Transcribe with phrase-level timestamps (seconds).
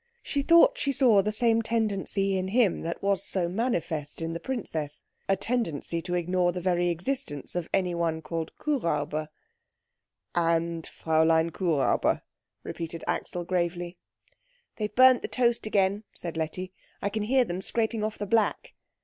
[0.23, 4.39] She thought she saw the same tendency in him that was so manifest in the
[4.39, 9.27] princess, a tendency to ignore the very existence of any one called Kuhräuber.
[10.33, 12.23] "And Fräulein Kuhräuber,"
[12.63, 13.99] repeated Axel gravely.
[14.77, 18.73] "They've burnt the toast again," said Letty; "I can hear them scraping off the black."